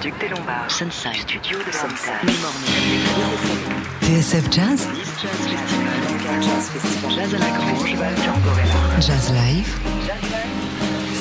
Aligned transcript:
Duc 0.00 0.18
des 0.18 0.28
Lombards. 0.28 0.70
Sunside. 0.70 1.14
Studio 1.14 1.58
de 1.58 1.72
Sunside. 1.72 2.30
TSF 4.00 4.50
Jazz 4.50 4.88
Jazz 7.10 7.34
à 7.34 7.38
la 7.38 7.50
Grange. 7.50 7.96
Jazz 9.00 9.32
Live 9.32 9.78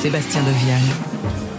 Sébastien 0.02 0.42
Devial 0.44 1.09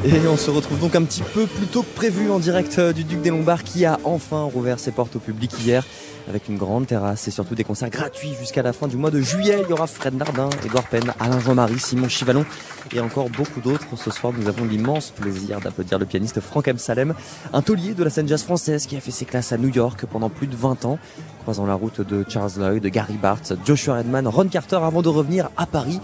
Et 0.03 0.27
on 0.27 0.37
se 0.39 0.51
retrouve 0.51 0.80
donc 0.80 0.96
un 0.96 1.03
petit 1.05 1.23
peu 1.23 1.46
plus 1.46 1.66
tôt 1.66 1.83
que 1.83 1.95
prévu 1.95 2.30
en 2.30 2.39
direct 2.39 2.79
euh, 2.79 2.95
du 2.95 3.05
Duc 3.05 3.21
des 3.21 3.29
Lombards 3.29 3.62
qui 3.62 3.85
a 3.85 4.01
enfin 4.05 4.45
rouvert 4.45 4.79
ses 4.79 4.93
portes 4.93 5.16
au 5.16 5.19
public 5.19 5.53
hier 5.62 5.84
avec 6.27 6.48
une 6.48 6.57
grande 6.57 6.87
terrasse 6.87 7.29
et 7.29 7.30
surtout 7.30 7.55
des 7.55 7.65
concerts 7.65 7.91
gratuits 7.91 8.34
jusqu'à 8.39 8.62
la 8.62 8.73
fin 8.73 8.89
du 8.89 8.97
mois 8.97 9.11
de 9.11 9.21
juillet. 9.21 9.61
Il 9.62 9.69
y 9.69 9.73
aura 9.75 9.87
Fred 9.87 10.15
Nardin, 10.15 10.48
Edouard 10.65 10.84
Penn, 10.84 11.12
Alain 11.21 11.39
Jean-Marie, 11.41 11.79
Simon 11.79 12.09
Chivalon 12.09 12.47
et 12.95 13.01
encore 13.01 13.29
beaucoup 13.29 13.61
d'autres. 13.61 13.84
Ce 13.97 14.11
soir, 14.11 14.33
nous 14.33 14.48
avons 14.48 14.65
l'immense 14.65 15.11
plaisir 15.11 15.61
d'applaudir 15.61 15.98
le 15.98 16.07
pianiste 16.07 16.41
Franck 16.41 16.69
M. 16.69 16.79
Salem, 16.79 17.15
un 17.52 17.60
taulier 17.60 17.93
de 17.93 18.02
la 18.02 18.09
scène 18.09 18.27
jazz 18.27 18.43
française 18.43 18.87
qui 18.87 18.96
a 18.96 19.01
fait 19.01 19.10
ses 19.10 19.27
classes 19.27 19.52
à 19.52 19.59
New 19.59 19.69
York 19.69 20.07
pendant 20.07 20.30
plus 20.30 20.46
de 20.46 20.57
20 20.57 20.87
ans, 20.87 20.98
croisant 21.43 21.66
la 21.66 21.74
route 21.74 22.01
de 22.01 22.24
Charles 22.27 22.52
Lloyd, 22.57 22.82
de 22.82 22.88
Gary 22.88 23.19
Bartz, 23.21 23.52
Joshua 23.66 23.98
Redman, 23.98 24.27
Ron 24.29 24.48
Carter 24.48 24.79
avant 24.82 25.02
de 25.02 25.09
revenir 25.09 25.51
à 25.59 25.66
Paris 25.66 26.01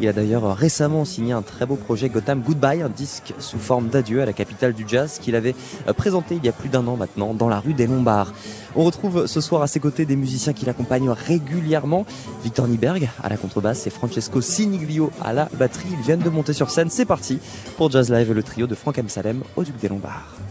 il 0.00 0.08
a 0.08 0.12
d'ailleurs 0.12 0.56
récemment 0.56 1.04
signé 1.04 1.32
un 1.32 1.42
très 1.42 1.66
beau 1.66 1.76
projet 1.76 2.08
Gotham 2.08 2.40
Goodbye, 2.40 2.82
un 2.82 2.88
disque 2.88 3.34
sous 3.38 3.58
forme 3.58 3.88
d'adieu 3.88 4.22
à 4.22 4.26
la 4.26 4.32
capitale 4.32 4.72
du 4.72 4.84
jazz 4.86 5.18
qu'il 5.20 5.36
avait 5.36 5.54
euh, 5.88 5.92
présenté 5.92 6.34
il 6.36 6.44
y 6.44 6.48
a 6.48 6.52
plus 6.52 6.68
d'un 6.68 6.86
an 6.86 6.96
maintenant 6.96 7.34
dans 7.34 7.48
la 7.48 7.60
rue 7.60 7.74
des 7.74 7.86
Lombards. 7.86 8.32
On 8.76 8.84
retrouve 8.84 9.26
ce 9.26 9.40
soir 9.40 9.62
à 9.62 9.66
ses 9.66 9.80
côtés 9.80 10.04
des 10.04 10.16
musiciens 10.16 10.52
qui 10.52 10.66
l'accompagnent 10.66 11.10
régulièrement. 11.10 12.06
Victor 12.42 12.66
Nieberg 12.66 13.08
à 13.22 13.28
la 13.28 13.36
contrebasse 13.36 13.86
et 13.86 13.90
Francesco 13.90 14.40
Siniglio 14.40 15.10
à 15.22 15.32
la 15.32 15.48
batterie. 15.58 15.88
Ils 15.92 16.04
viennent 16.04 16.20
de 16.20 16.30
monter 16.30 16.52
sur 16.52 16.70
scène. 16.70 16.90
C'est 16.90 17.04
parti 17.04 17.38
pour 17.76 17.90
Jazz 17.90 18.10
Live, 18.10 18.32
le 18.32 18.42
trio 18.42 18.66
de 18.66 18.74
Franck 18.74 19.00
Salem 19.08 19.42
au 19.56 19.62
Duc 19.62 19.76
des 19.80 19.88
Lombards. 19.88 20.43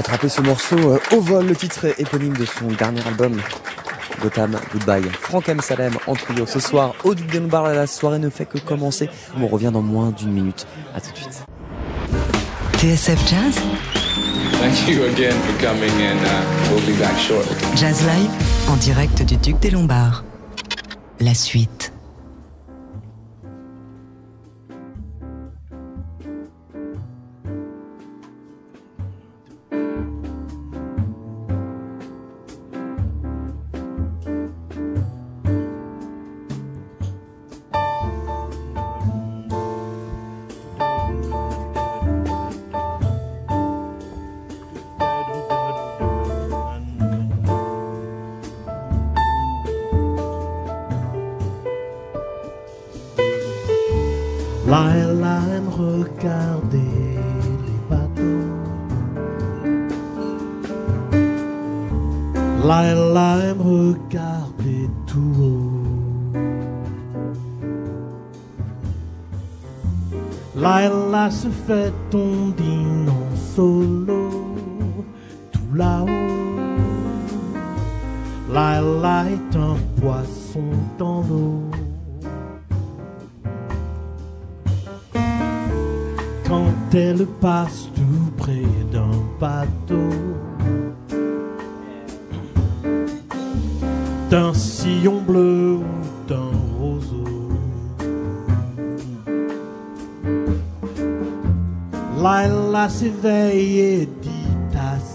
Attrapé 0.00 0.30
ce 0.30 0.40
morceau 0.40 0.78
euh, 0.78 0.98
au 1.12 1.20
vol, 1.20 1.46
le 1.46 1.54
titre 1.54 1.86
éponyme 1.98 2.34
de 2.36 2.46
son 2.46 2.68
dernier 2.68 3.06
album, 3.06 3.38
Gotham 4.22 4.58
Goodbye. 4.72 5.08
Franck 5.12 5.48
M. 5.50 5.60
Salem 5.60 5.92
en 6.06 6.14
trio 6.14 6.46
ce 6.46 6.58
soir 6.58 6.94
au 7.04 7.14
Duc 7.14 7.30
des 7.30 7.38
Lombards. 7.38 7.68
La 7.68 7.86
soirée 7.86 8.18
ne 8.18 8.30
fait 8.30 8.46
que 8.46 8.58
commencer. 8.58 9.10
On 9.38 9.46
revient 9.46 9.70
dans 9.72 9.82
moins 9.82 10.10
d'une 10.10 10.32
minute. 10.32 10.66
À 10.94 11.00
tout 11.00 11.12
de 11.12 11.16
suite. 11.16 11.44
TSF 12.78 13.28
Jazz 13.28 13.54
Thank 14.58 14.88
you 14.88 15.04
again 15.04 15.32
for 15.32 15.66
coming 15.66 15.92
and 16.02 16.18
uh, 16.24 16.70
we'll 16.70 16.80
be 16.86 16.98
back 16.98 17.16
shortly. 17.18 17.54
Jazz 17.76 18.02
Live 18.02 18.30
en 18.70 18.76
direct 18.76 19.22
du 19.22 19.36
Duc 19.36 19.58
des 19.60 19.70
Lombards. 19.70 20.24
La 21.20 21.34
suite. 21.34 21.89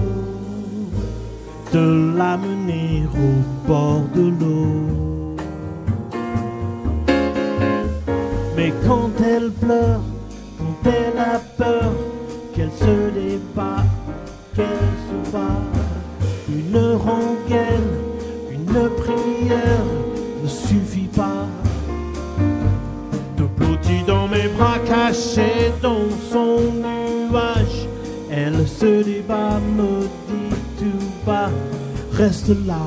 de 1.73 2.17
l'amener 2.17 3.03
au 3.27 3.69
bord 3.69 4.05
de 4.15 4.29
l'eau. 4.39 5.35
Mais 8.57 8.73
quand 8.87 9.11
elle 9.21 9.51
pleure, 9.51 10.03
quand 10.59 10.91
elle 10.91 11.19
a 11.19 11.41
peur, 11.59 11.93
qu'elle 12.55 12.71
se 12.71 12.97
débat, 13.19 13.85
qu'elle 14.55 14.95
se 15.09 15.33
bat, 15.33 15.63
une 16.49 16.79
rengaine, 16.95 17.93
une 18.53 18.89
prière 19.03 19.87
ne 20.43 20.49
bras 25.11 25.17
cachés 25.17 25.73
dans 25.83 26.09
son 26.31 26.73
nuage, 26.73 27.89
elle 28.31 28.67
se 28.67 29.03
débat, 29.03 29.61
me 29.77 30.03
dit 30.29 30.57
tout 30.79 31.27
bas, 31.27 31.51
reste 32.13 32.51
là, 32.67 32.81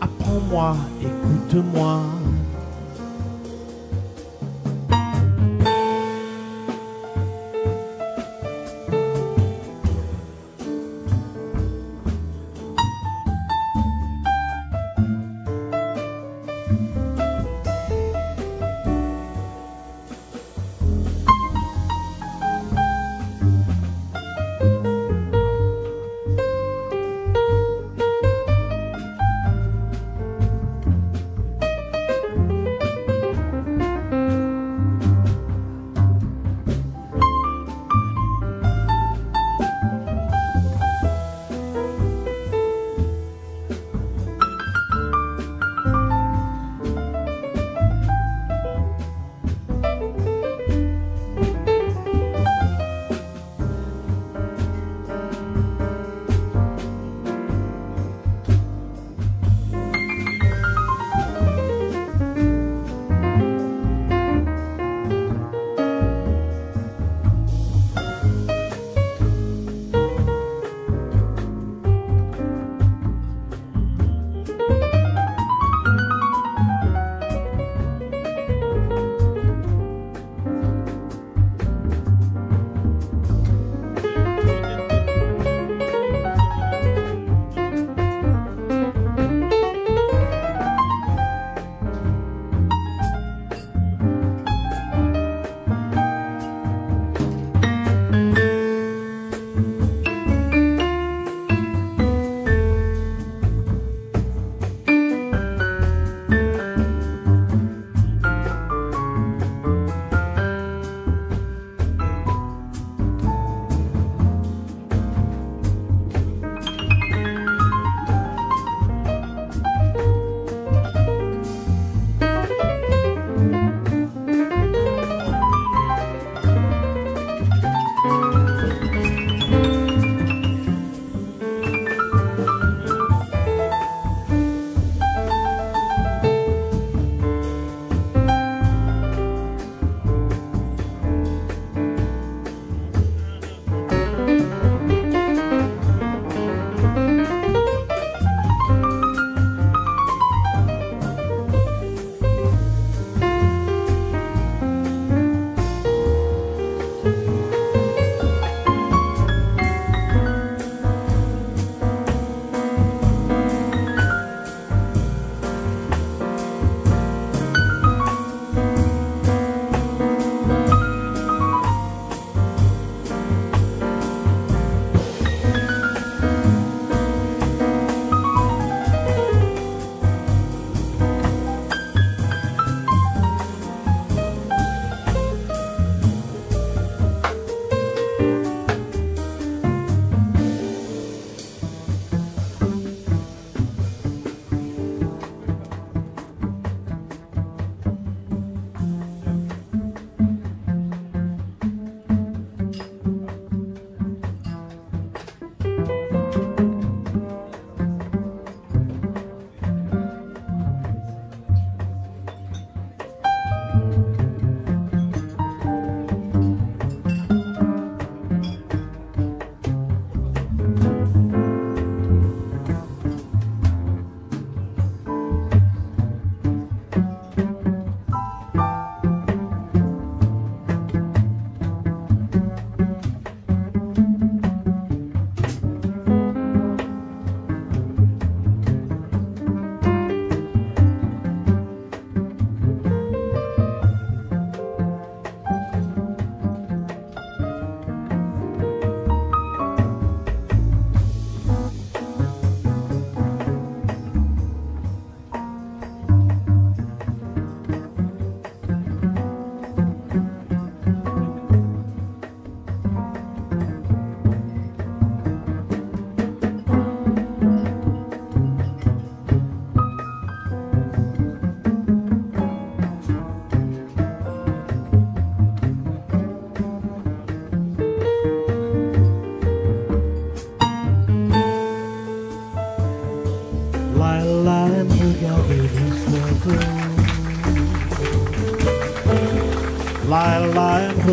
apprends-moi, 0.00 0.76
écoute-moi. 1.00 2.23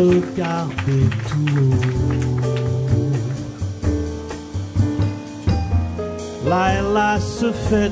Regarder 0.02 1.06
tout 1.28 1.58
haut. 1.58 2.12
Laila 6.48 7.20
se 7.20 7.52
fait 7.52 7.90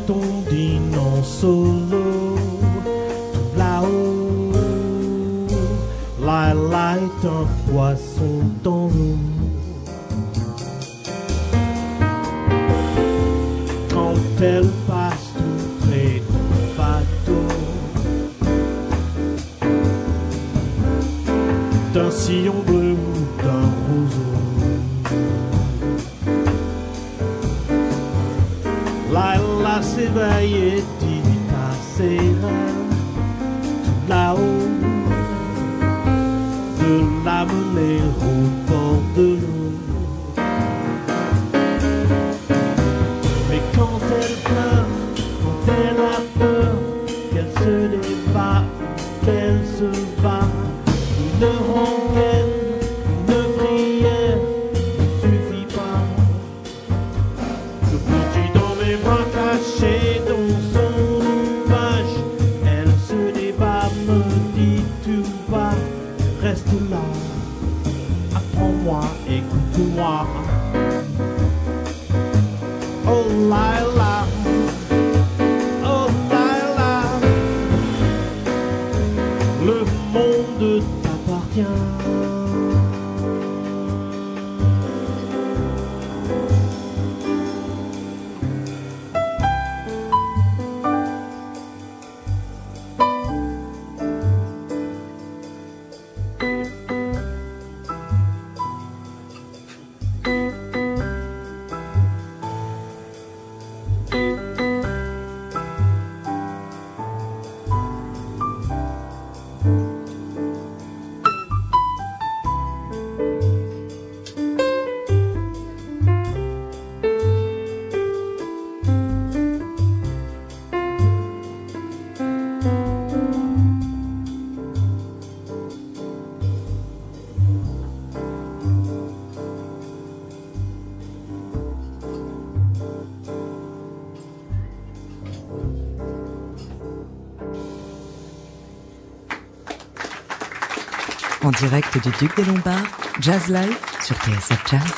En 141.50 141.66
direct 141.66 142.00
du 142.00 142.10
Duc 142.20 142.36
des 142.36 142.44
Lombards, 142.44 142.86
Jazz 143.20 143.48
Live 143.48 143.76
sur 144.00 144.14
TSF 144.14 144.64
Jazz. 144.70 144.94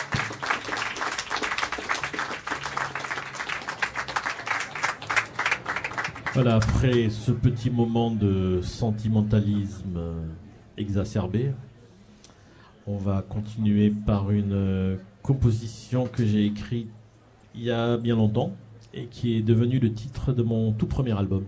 Voilà, 6.34 6.56
après 6.56 7.08
ce 7.08 7.30
petit 7.30 7.70
moment 7.70 8.10
de 8.10 8.60
sentimentalisme 8.60 9.96
euh, 9.96 10.26
exacerbé, 10.76 11.52
on 12.86 12.98
va 12.98 13.22
continuer 13.26 13.88
par 13.88 14.30
une 14.30 14.52
euh, 14.52 14.96
composition 15.22 16.06
que 16.06 16.26
j'ai 16.26 16.44
écrite 16.44 16.90
il 17.54 17.62
y 17.62 17.70
a 17.70 17.96
bien 17.96 18.16
longtemps 18.16 18.52
et 18.92 19.06
qui 19.06 19.38
est 19.38 19.42
devenue 19.42 19.78
le 19.78 19.90
titre 19.90 20.34
de 20.34 20.42
mon 20.42 20.72
tout 20.72 20.86
premier 20.86 21.16
album. 21.16 21.46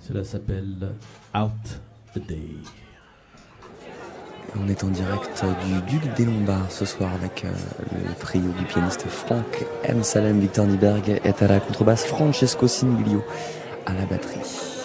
Cela 0.00 0.24
s'appelle 0.24 0.94
Out 1.34 1.82
the 2.14 2.26
Day. 2.26 2.87
On 4.56 4.68
est 4.68 4.82
en 4.82 4.88
direct 4.88 5.44
du 5.66 5.98
Duc 5.98 6.14
des 6.16 6.24
Lombards 6.24 6.70
ce 6.70 6.84
soir 6.84 7.10
avec 7.14 7.44
euh, 7.44 7.50
le 7.92 8.14
trio 8.14 8.50
du 8.58 8.64
pianiste 8.64 9.06
Franck 9.06 9.64
M. 9.84 10.02
Salem, 10.02 10.40
Victor 10.40 10.66
Nieberg 10.66 11.20
est 11.22 11.42
à 11.42 11.48
la 11.48 11.60
contrebasse, 11.60 12.04
Francesco 12.04 12.66
Singlio 12.66 13.22
à 13.86 13.92
la 13.92 14.06
batterie. 14.06 14.77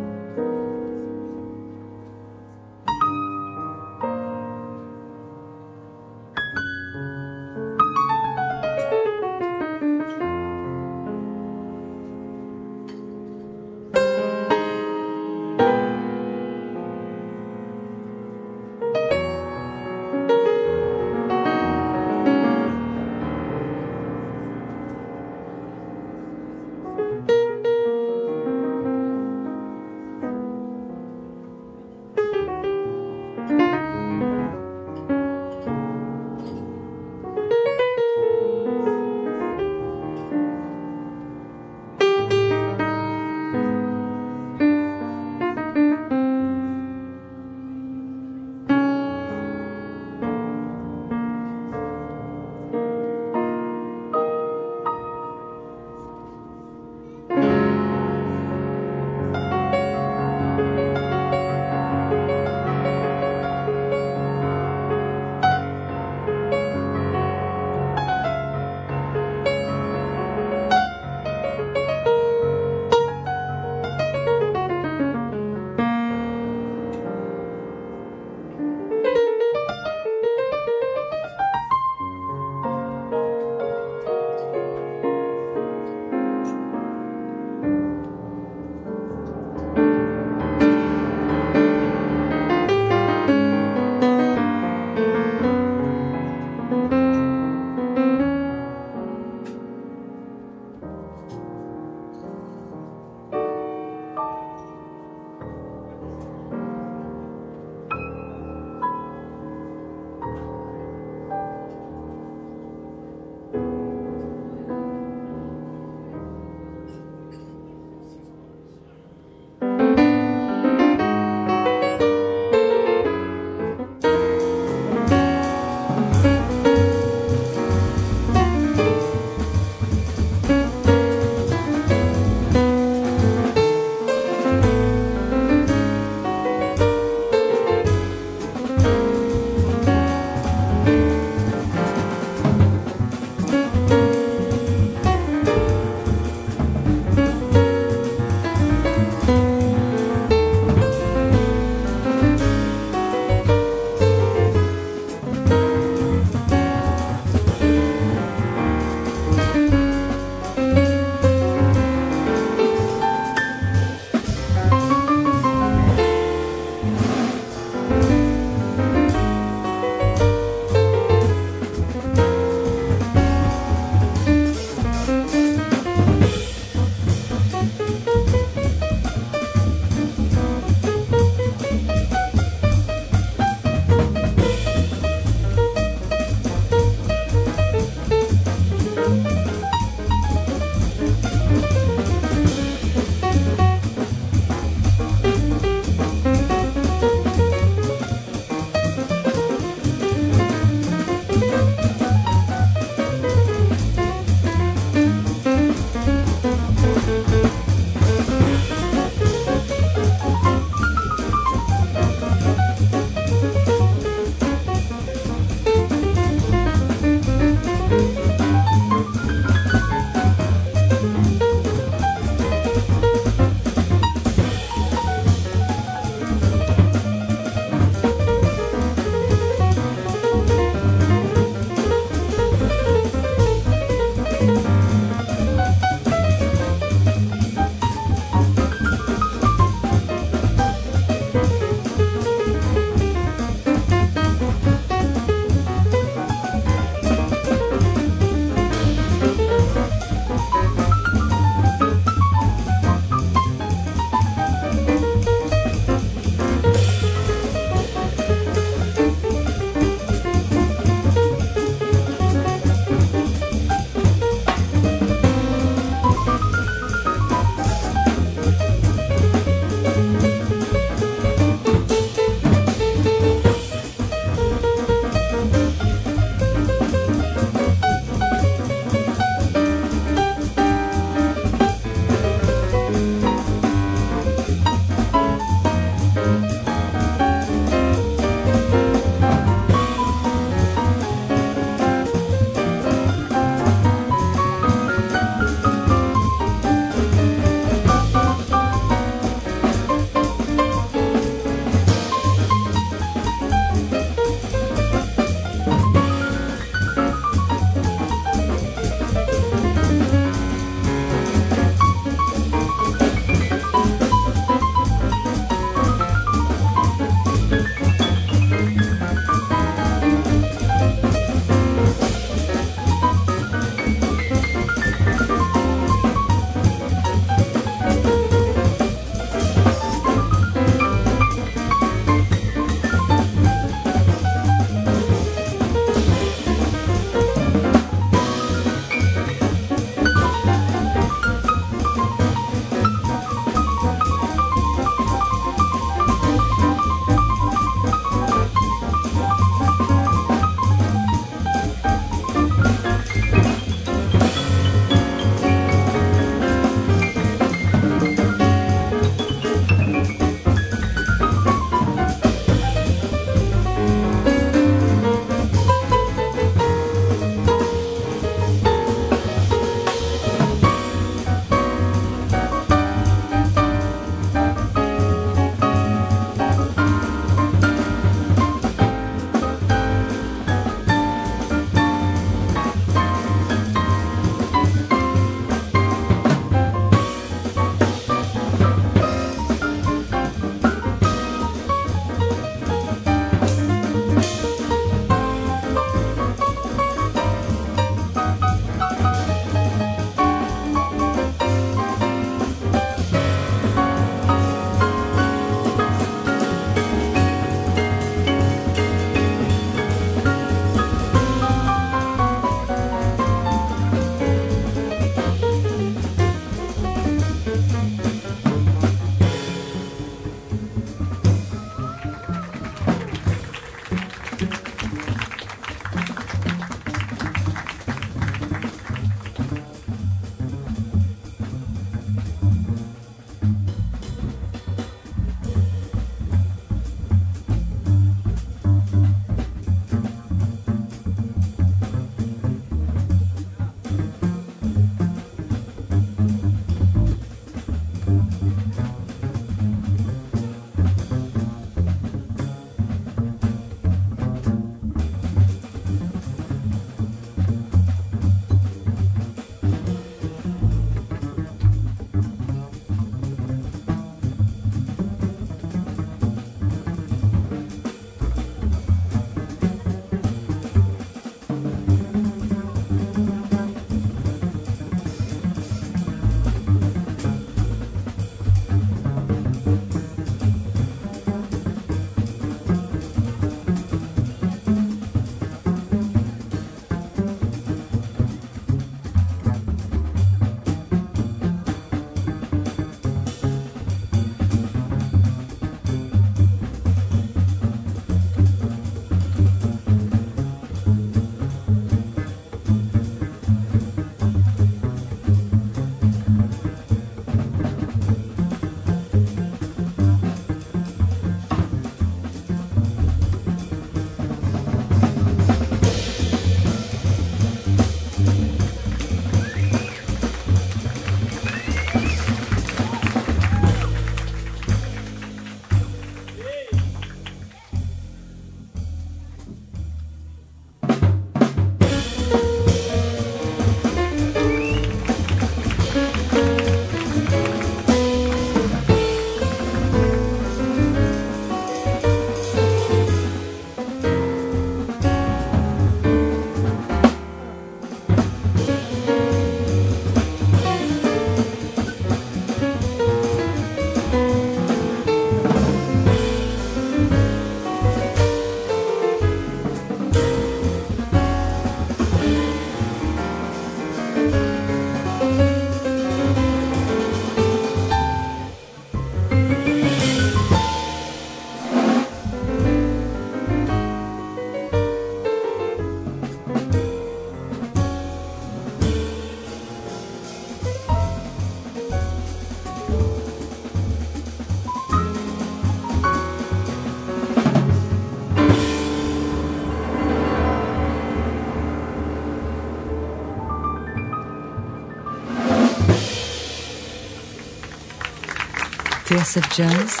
TSF 599.12 599.54
Jazz, 599.54 600.00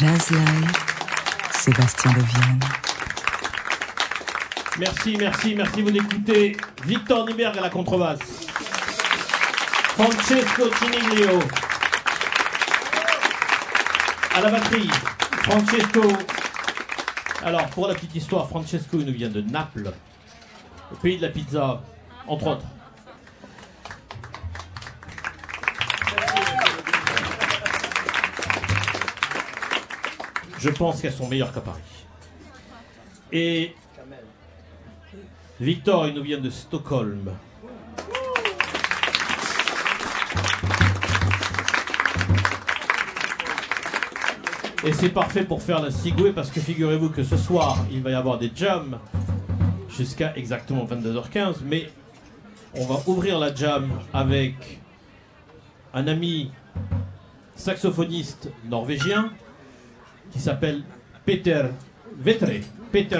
Jazz 0.00 0.30
Live, 0.32 0.72
Sébastien 1.52 2.10
Levienne. 2.10 2.60
Merci, 4.80 5.16
merci, 5.16 5.54
merci 5.54 5.80
vous 5.80 5.92
d'écouter 5.92 6.56
Victor 6.84 7.24
Niberg 7.24 7.56
à 7.56 7.60
la 7.60 7.70
contrebasse. 7.70 8.18
Francesco 9.94 10.64
Ciniglio 10.74 11.38
à 14.34 14.40
la 14.40 14.50
batterie. 14.50 14.90
Francesco. 15.44 16.08
Alors, 17.44 17.66
pour 17.68 17.86
la 17.86 17.94
petite 17.94 18.16
histoire, 18.16 18.48
Francesco 18.48 18.96
nous 18.96 19.12
vient 19.12 19.30
de 19.30 19.40
Naples, 19.40 19.92
le 20.90 20.96
pays 20.96 21.18
de 21.18 21.22
la 21.22 21.28
pizza, 21.28 21.80
entre 22.26 22.48
autres. 22.48 22.66
Je 30.66 30.72
pense 30.72 31.00
qu'elles 31.00 31.12
sont 31.12 31.28
meilleures 31.28 31.52
qu'à 31.52 31.60
Paris. 31.60 31.78
Et 33.30 33.72
Victor, 35.60 36.08
il 36.08 36.14
nous 36.14 36.24
vient 36.24 36.40
de 36.40 36.50
Stockholm. 36.50 37.30
Et 44.82 44.92
c'est 44.92 45.10
parfait 45.10 45.44
pour 45.44 45.62
faire 45.62 45.80
la 45.80 45.92
cigouée 45.92 46.32
parce 46.32 46.50
que 46.50 46.58
figurez-vous 46.58 47.10
que 47.10 47.22
ce 47.22 47.36
soir, 47.36 47.86
il 47.92 48.02
va 48.02 48.10
y 48.10 48.14
avoir 48.14 48.36
des 48.36 48.50
jams 48.52 48.98
jusqu'à 49.88 50.36
exactement 50.36 50.84
22h15. 50.84 51.58
Mais 51.64 51.88
on 52.74 52.86
va 52.86 53.00
ouvrir 53.06 53.38
la 53.38 53.54
jam 53.54 53.88
avec 54.12 54.80
un 55.94 56.08
ami 56.08 56.50
saxophoniste 57.54 58.50
norvégien 58.68 59.30
qui 60.30 60.38
s'appelle 60.38 60.82
Peter 61.24 61.62
Vetre. 62.18 62.46
Peter. 62.92 63.18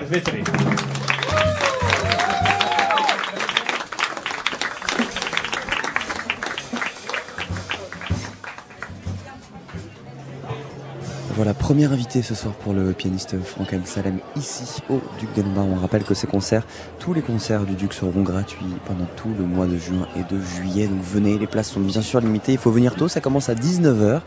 Voilà, 11.37 11.53
premier 11.53 11.85
invité 11.85 12.23
ce 12.23 12.35
soir 12.35 12.55
pour 12.55 12.73
le 12.73 12.95
pianiste 12.95 13.39
Franck 13.39 13.75
Salem 13.85 14.21
ici 14.37 14.81
au 14.89 15.03
Duc 15.21 15.29
Lombards. 15.37 15.67
On 15.67 15.75
rappelle 15.75 16.05
que 16.05 16.15
ces 16.15 16.27
concerts, 16.27 16.67
tous 16.99 17.13
les 17.13 17.21
concerts 17.21 17.65
du 17.65 17.75
Duc 17.75 17.93
seront 17.93 18.23
gratuits 18.23 18.75
pendant 18.87 19.05
tout 19.17 19.29
le 19.39 19.45
mois 19.45 19.67
de 19.67 19.77
juin 19.77 20.09
et 20.17 20.23
de 20.33 20.41
juillet. 20.41 20.87
Donc 20.87 21.03
venez, 21.03 21.37
les 21.37 21.47
places 21.47 21.73
sont 21.73 21.81
bien 21.81 22.01
sûr 22.01 22.21
limitées. 22.21 22.53
Il 22.53 22.59
faut 22.59 22.71
venir 22.71 22.95
tôt, 22.95 23.09
ça 23.09 23.21
commence 23.21 23.51
à 23.51 23.55
19h 23.55 24.23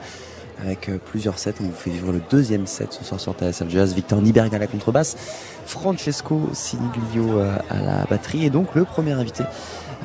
avec 0.61 0.89
euh, 0.89 0.97
plusieurs 1.03 1.39
sets. 1.39 1.55
On 1.61 1.65
vous 1.65 1.73
fait 1.73 1.89
vivre 1.89 2.11
le 2.11 2.21
deuxième 2.29 2.67
set 2.67 2.93
ce 2.93 3.03
soir 3.03 3.19
sur 3.19 3.33
TSF 3.33 3.69
Jazz. 3.69 3.93
Victor 3.93 4.21
Niberg 4.21 4.53
à 4.53 4.57
la 4.57 4.67
contrebasse, 4.67 5.17
Francesco 5.65 6.49
Siniglio 6.53 7.39
euh, 7.39 7.57
à 7.69 7.81
la 7.81 8.05
batterie 8.09 8.45
et 8.45 8.49
donc 8.49 8.75
le 8.75 8.85
premier 8.85 9.13
invité. 9.13 9.43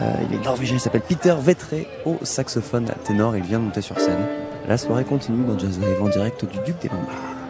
Euh, 0.03 0.13
il 0.29 0.37
est 0.37 0.45
norvégien, 0.45 0.77
il 0.77 0.81
s'appelle 0.81 1.03
Peter 1.03 1.35
Vetre 1.41 1.75
au 2.05 2.19
saxophone 2.23 2.91
ténor. 3.05 3.37
Il 3.37 3.45
vient 3.45 3.59
de 3.59 3.65
monter 3.65 3.83
sur 3.83 3.99
scène. 3.99 4.27
La 4.67 4.79
soirée 4.79 5.05
continue 5.05 5.45
dans 5.45 5.59
Jazz 5.59 5.79
Live 5.79 6.03
en 6.03 6.09
direct 6.09 6.45
du 6.45 6.59
Duc 6.65 6.81
des 6.81 6.89
Lombards. 6.89 7.44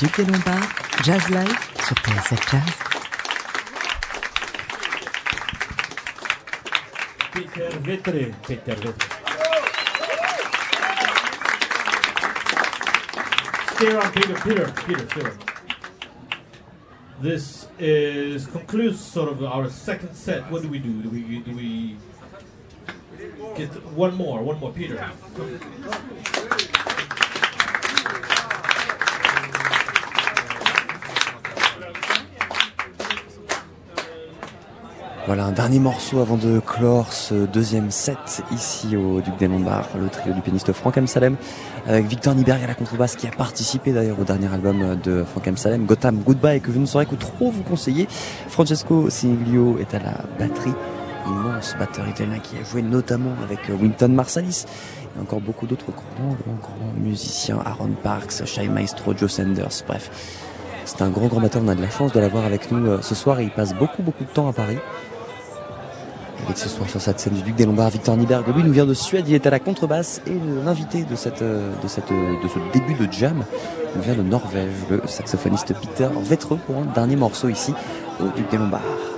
Duc 0.00 0.16
des 0.16 0.24
Lombards, 0.24 0.68
Jazz 1.04 1.28
Live 1.30 1.56
sur 1.86 1.96
TSF 1.96 2.50
Jazz. 2.50 2.62
Peter 7.32 7.68
Vetre. 7.80 8.34
Peter 8.46 8.74
Vetre. 8.74 8.94
Stay 13.74 13.86
Peter. 14.12 14.34
Peter. 14.42 14.72
Peter. 14.86 15.06
Peter. 15.06 15.32
This 17.20 17.68
is 17.78 18.46
concludes 18.46 18.98
sort 18.98 19.28
of 19.30 19.42
our 19.44 19.70
second 19.70 20.14
set. 20.14 20.50
What 20.50 20.62
do 20.62 20.68
we 20.68 20.78
do? 20.78 21.02
Do 21.02 21.08
we 21.08 21.38
do 21.38 21.54
we 21.54 21.96
get 23.56 23.70
one 23.92 24.14
more? 24.16 24.42
One 24.42 24.58
more, 24.58 24.72
Peter. 24.72 24.98
Voilà 35.26 35.46
un 35.46 35.52
dernier 35.52 35.78
morceau 35.78 36.20
avant 36.20 36.36
de 36.36 36.60
clore 36.60 37.10
ce 37.10 37.46
deuxième 37.46 37.90
set 37.90 38.42
ici 38.52 38.94
au 38.94 39.22
Duc 39.22 39.38
des 39.38 39.48
Lombards, 39.48 39.88
le 39.98 40.10
trio 40.10 40.34
du 40.34 40.42
pianiste 40.42 40.74
Franck 40.74 40.98
Amsalem 40.98 41.36
avec 41.86 42.04
Victor 42.04 42.34
Niberg 42.34 42.62
à 42.62 42.66
la 42.66 42.74
contrebasse 42.74 43.16
qui 43.16 43.26
a 43.26 43.30
participé 43.30 43.92
d'ailleurs 43.92 44.20
au 44.20 44.24
dernier 44.24 44.52
album 44.52 44.98
de 45.02 45.24
Franck 45.24 45.48
Amsalem, 45.48 45.86
Gotham 45.86 46.18
Goodbye, 46.18 46.60
que 46.60 46.70
je 46.72 46.78
ne 46.78 46.84
saurais 46.84 47.06
que 47.06 47.14
trop 47.14 47.50
vous 47.50 47.62
conseiller. 47.62 48.06
Francesco 48.48 49.08
Siniglio 49.08 49.78
est 49.78 49.94
à 49.94 49.98
la 49.98 50.12
batterie, 50.38 50.74
immense 51.26 51.74
batteur 51.78 52.06
italien 52.06 52.38
qui 52.38 52.58
a 52.58 52.62
joué 52.62 52.82
notamment 52.82 53.32
avec 53.42 53.60
Winton 53.80 54.08
Marsalis 54.08 54.66
et 55.16 55.20
encore 55.22 55.40
beaucoup 55.40 55.66
d'autres 55.66 55.90
grands, 55.90 56.36
grands, 56.44 56.60
grands 56.60 56.92
musiciens, 57.02 57.60
Aaron 57.64 57.94
Parks, 58.02 58.44
Shai 58.44 58.68
Maestro, 58.68 59.16
Joe 59.16 59.32
Sanders, 59.32 59.84
bref. 59.88 60.10
C'est 60.86 61.00
un 61.00 61.08
grand, 61.08 61.28
grand 61.28 61.40
batteur, 61.40 61.62
on 61.64 61.68
a 61.68 61.74
de 61.74 61.80
la 61.80 61.88
chance 61.88 62.12
de 62.12 62.20
l'avoir 62.20 62.44
avec 62.44 62.70
nous 62.70 62.86
euh, 62.86 62.98
ce 63.00 63.14
soir 63.14 63.40
et 63.40 63.44
il 63.44 63.50
passe 63.50 63.72
beaucoup, 63.72 64.02
beaucoup 64.02 64.24
de 64.24 64.28
temps 64.28 64.50
à 64.50 64.52
Paris 64.52 64.76
avec 66.44 66.58
ce 66.58 66.68
soir 66.68 66.88
sur 66.88 67.00
cette 67.00 67.20
scène 67.20 67.34
du 67.34 67.42
Duc 67.42 67.54
des 67.54 67.64
Lombards, 67.64 67.90
Victor 67.90 68.16
Nyberg. 68.16 68.44
Lui 68.54 68.62
nous 68.62 68.72
vient 68.72 68.86
de 68.86 68.94
Suède, 68.94 69.24
il 69.28 69.34
est 69.34 69.46
à 69.46 69.50
la 69.50 69.60
contrebasse 69.60 70.20
et 70.26 70.38
l'invité 70.64 71.04
de 71.04 71.16
cette, 71.16 71.42
de 71.42 71.88
cette, 71.88 72.10
de 72.10 72.48
ce 72.48 72.58
début 72.72 72.94
de 72.94 73.10
jam 73.12 73.44
nous 73.96 74.02
vient 74.02 74.14
de 74.14 74.22
Norvège, 74.22 74.72
le 74.90 75.02
saxophoniste 75.06 75.72
Peter 75.74 76.08
Vetre 76.22 76.56
pour 76.56 76.76
un 76.76 76.92
dernier 76.94 77.16
morceau 77.16 77.48
ici 77.48 77.72
au 78.20 78.24
Duc 78.36 78.50
des 78.50 78.58
Lombards. 78.58 79.13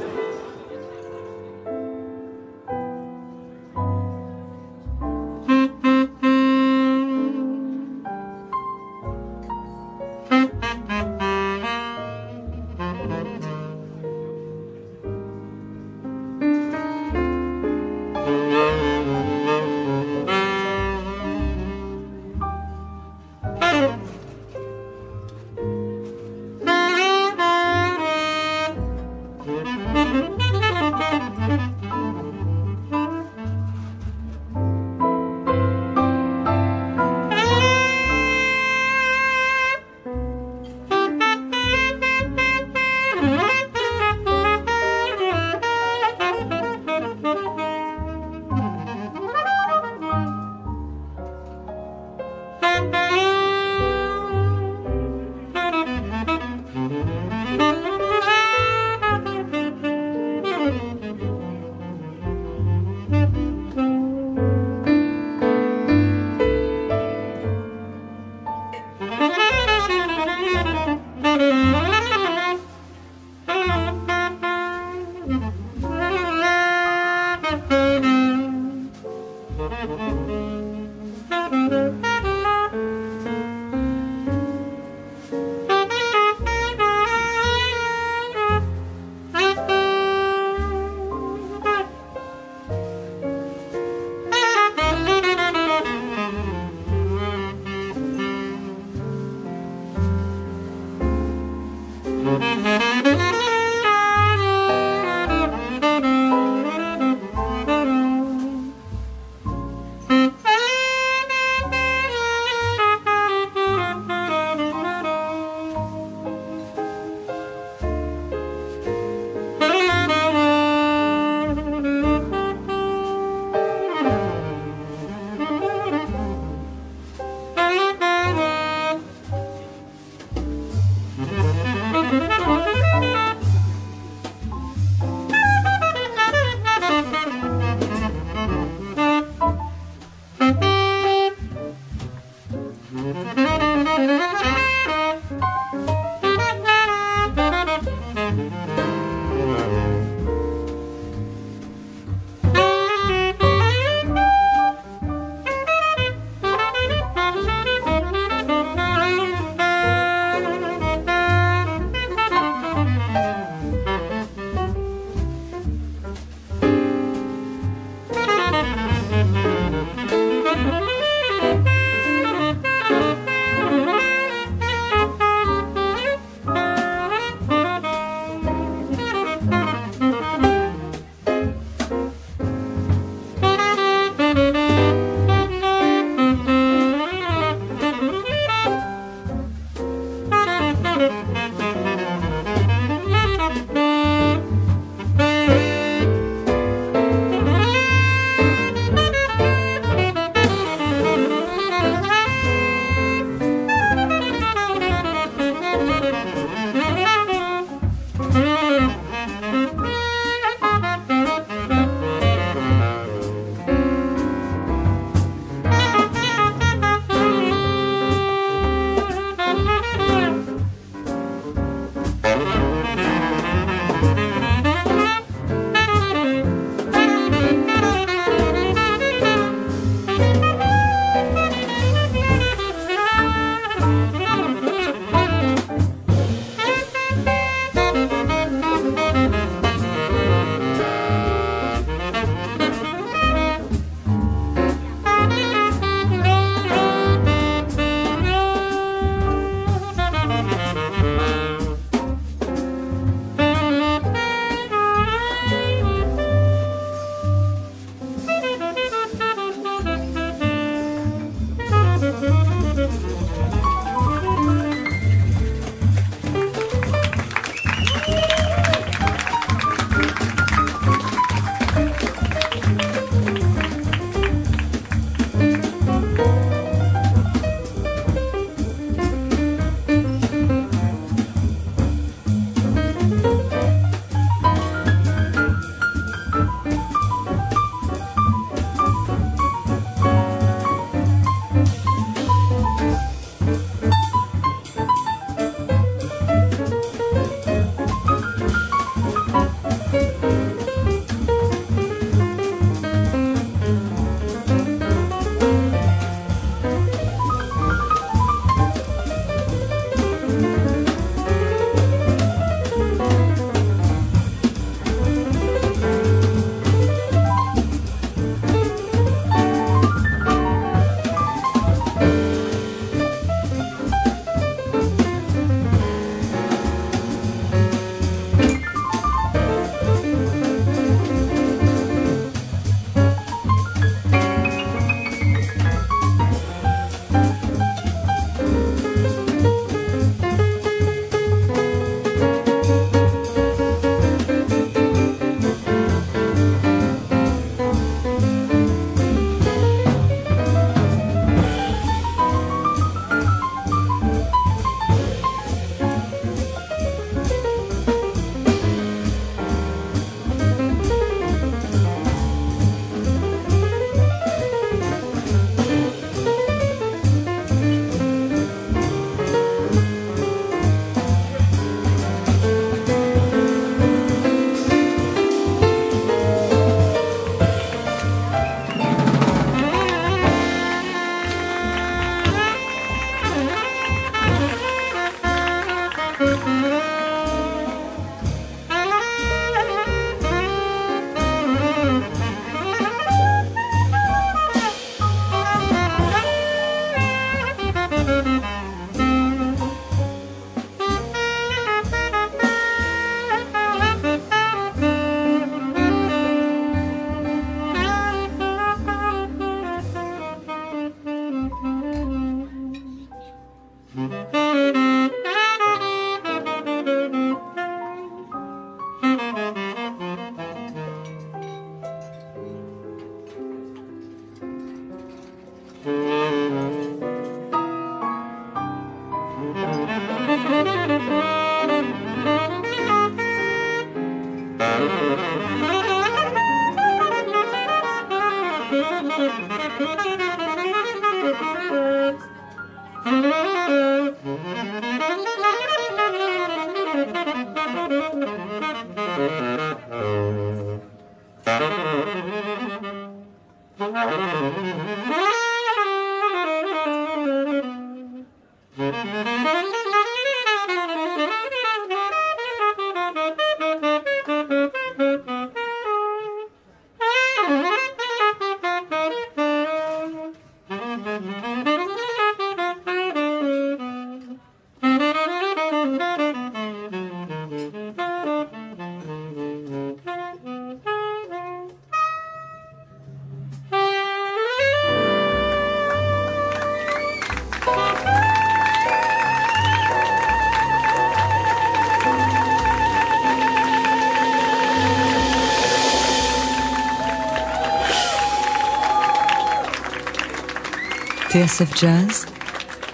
TSF 501.36 501.78
Jazz, 501.78 502.26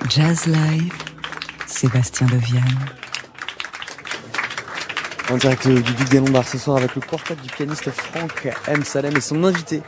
Jazz 0.09 0.47
Live, 0.47 0.93
Sébastien 1.69 2.27
Leviane. 2.27 2.65
En 5.31 5.37
direct 5.37 5.69
du 5.69 5.81
Duc 5.81 6.09
des 6.09 6.19
Lombards 6.19 6.49
ce 6.49 6.59
soir 6.59 6.79
avec 6.79 6.93
le 6.97 7.03
quartet 7.03 7.37
du 7.37 7.49
pianiste 7.49 7.89
Franck 7.91 8.49
M. 8.67 8.83
Salem 8.83 9.17
et 9.17 9.21
son 9.21 9.45
invité 9.45 9.83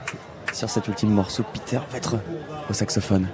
sur 0.52 0.70
cet 0.70 0.86
ultime 0.86 1.10
morceau, 1.10 1.42
Peter 1.52 1.80
Vetre, 1.92 2.14
au 2.70 2.72
saxophone. 2.72 3.26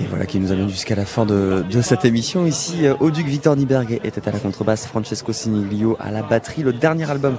Et 0.00 0.06
voilà 0.06 0.24
qui 0.24 0.40
nous 0.40 0.50
amène 0.50 0.70
jusqu'à 0.70 0.94
la 0.94 1.04
fin 1.04 1.26
de, 1.26 1.62
cette 1.82 2.06
émission. 2.06 2.46
Ici, 2.46 2.86
au 3.00 3.10
Duc 3.10 3.26
Victor 3.26 3.54
Nieberg 3.54 4.00
était 4.02 4.26
à 4.26 4.32
la 4.32 4.38
contrebasse, 4.38 4.86
Francesco 4.86 5.34
Siniglio 5.34 5.98
à 6.00 6.10
la 6.10 6.22
batterie. 6.22 6.62
Le 6.62 6.72
dernier 6.72 7.10
album 7.10 7.36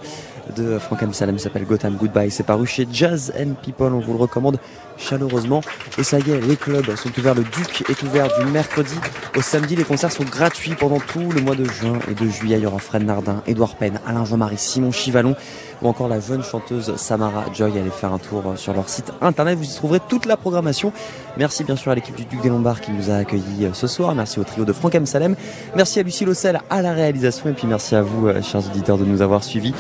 de 0.56 0.78
Frank 0.80 1.02
M. 1.04 1.14
Salem 1.14 1.38
s'appelle 1.38 1.66
Gotham 1.66 1.96
Goodbye. 1.96 2.32
C'est 2.32 2.44
paru 2.44 2.66
chez 2.66 2.88
Jazz 2.92 3.34
and 3.40 3.54
People. 3.62 3.94
On 3.94 4.00
vous 4.00 4.14
le 4.14 4.20
recommande 4.20 4.58
chaleureusement. 4.98 5.62
Et 5.98 6.04
ça 6.04 6.20
y 6.20 6.32
est, 6.32 6.40
les 6.42 6.56
clubs 6.56 6.96
sont 6.96 7.10
ouverts. 7.18 7.36
Le 7.36 7.44
Duc 7.44 7.84
est 7.90 8.04
ouvert 8.04 8.28
du 8.40 8.46
mercredi 8.52 8.96
au 9.36 9.42
samedi. 9.42 9.76
Les 9.76 9.84
concerts 9.84 10.12
sont 10.12 10.24
gratuits 10.24 10.76
pendant 10.76 11.00
tout 11.00 11.32
le 11.32 11.42
mois 11.42 11.56
de 11.56 11.66
juin 11.66 12.00
et 12.10 12.14
de 12.14 12.30
juillet. 12.30 12.58
Il 12.58 12.64
y 12.64 12.66
aura 12.66 12.80
Fred 12.80 13.06
Nardin, 13.06 13.42
Édouard 13.48 13.76
Penn, 13.76 14.00
Alain 14.08 14.26
Jean-Marie, 14.26 14.58
Simon 14.58 14.92
Chivalon 14.92 15.36
ou 15.82 15.88
encore 15.88 16.08
la 16.08 16.20
jeune 16.20 16.44
chanteuse 16.44 16.96
Samara 16.96 17.46
Joy. 17.54 17.78
Allez 17.78 17.90
faire 17.90 18.14
un 18.14 18.20
tour 18.20 18.54
sur 18.56 18.74
leur 18.74 18.90
site 18.90 19.12
internet. 19.22 19.58
Vous 19.58 19.66
y 19.66 19.76
trouverez 19.76 20.00
toute 20.08 20.26
la 20.26 20.38
programmation. 20.38 20.94
Merci 21.38 21.64
bien 21.64 21.76
sûr 21.76 21.92
à 21.92 21.96
l'équipe 21.96 22.16
du 22.16 22.26
Duc 22.26 22.42
des 22.42 22.50
Lombards 22.50 22.82
qui 22.82 22.92
nous 22.92 23.10
a 23.10 23.16
accueillis 23.16 23.70
ce 23.74 23.88
soir. 23.88 24.14
Merci 24.16 24.40
au 24.40 24.44
trio 24.44 24.66
de 24.66 24.74
Franck 24.74 24.96
M. 24.96 25.06
Salem. 25.06 25.36
Merci 25.76 26.00
à 26.00 26.04
Lucie 26.04 26.26
Lossel 26.26 26.60
à 26.70 26.82
la 26.82 26.94
réalisation. 26.94 27.50
Et 27.50 27.54
puis 27.54 27.68
merci 27.68 27.96
à 27.96 28.02
vous, 28.02 28.30
chers 28.42 28.66
auditeurs, 28.66 28.98
de 28.98 29.06
nous 29.06 29.22
avoir 29.22 29.44
suivis. 29.44 29.74